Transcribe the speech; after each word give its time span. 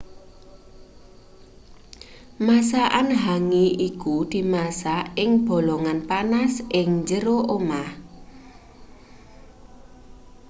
masakan 2.47 3.07
hangi 3.23 3.65
iku 3.89 4.15
dimasak 4.31 5.03
ing 5.23 5.31
bolongan 5.47 5.99
panas 6.09 6.53
ing 6.79 6.89
jero 7.09 7.37
lemah 7.49 7.89